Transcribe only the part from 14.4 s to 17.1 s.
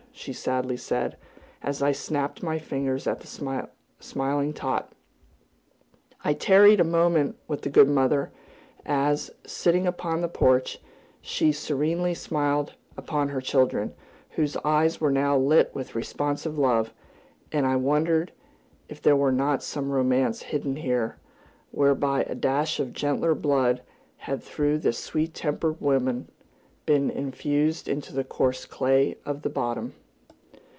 eyes were now lit with responsive love;